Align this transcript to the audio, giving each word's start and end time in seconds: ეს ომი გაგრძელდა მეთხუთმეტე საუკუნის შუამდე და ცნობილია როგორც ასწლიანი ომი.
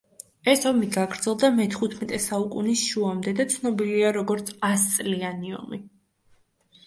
ეს 0.51 0.63
ომი 0.67 0.87
გაგრძელდა 0.93 1.49
მეთხუთმეტე 1.57 2.19
საუკუნის 2.23 2.85
შუამდე 2.93 3.33
და 3.41 3.45
ცნობილია 3.55 4.09
როგორც 4.17 4.49
ასწლიანი 4.69 5.53
ომი. 5.59 5.81